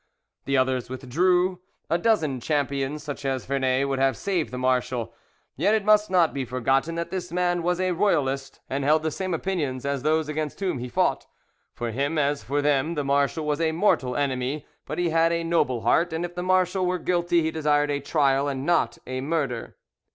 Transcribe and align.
The 0.45 0.57
others 0.57 0.89
withdrew. 0.89 1.59
A 1.87 1.99
dozen 1.99 2.39
champions 2.39 3.03
such 3.03 3.23
as 3.23 3.45
Vernet 3.45 3.87
would 3.87 3.99
have 3.99 4.17
saved 4.17 4.49
the 4.49 4.57
marshal. 4.57 5.13
Yet 5.55 5.75
it 5.75 5.85
must 5.85 6.09
not 6.09 6.33
be 6.33 6.43
forgotten 6.43 6.95
that 6.95 7.11
this 7.11 7.31
man 7.31 7.61
was 7.61 7.79
a 7.79 7.91
Royalist, 7.91 8.61
and 8.67 8.83
held 8.83 9.03
the 9.03 9.11
same 9.11 9.31
opinions 9.35 9.85
as 9.85 10.01
those 10.01 10.27
against 10.27 10.59
whom 10.59 10.79
he 10.79 10.89
fought; 10.89 11.27
for 11.75 11.91
him 11.91 12.17
as 12.17 12.41
for 12.43 12.63
them 12.63 12.95
the 12.95 13.05
marshal 13.05 13.45
was 13.45 13.61
a 13.61 13.73
mortal 13.73 14.15
enemy, 14.15 14.65
but 14.87 14.97
he 14.97 15.11
had 15.11 15.31
a 15.31 15.43
noble 15.43 15.81
heart, 15.81 16.11
and 16.13 16.25
if 16.25 16.33
the 16.33 16.41
marshal 16.41 16.83
were 16.83 16.97
guilty 16.97 17.43
he 17.43 17.51
desired 17.51 17.91
a 17.91 17.99
trial 17.99 18.47
and 18.47 18.65
not 18.65 18.97
a 19.05 19.21
murder. 19.21 19.75